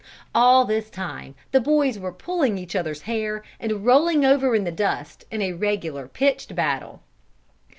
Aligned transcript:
All 0.33 0.65
this 0.65 0.89
time 0.89 1.35
the 1.51 1.59
boys 1.59 1.99
were 1.99 2.11
pulling 2.11 2.57
each 2.57 2.75
other's 2.75 3.03
hair, 3.03 3.43
and 3.59 3.85
rolling 3.85 4.25
over 4.25 4.55
in 4.55 4.63
the 4.63 4.71
dust, 4.71 5.25
in 5.29 5.43
a 5.43 5.53
regular 5.53 6.07
pitched 6.07 6.55
battle. 6.55 7.03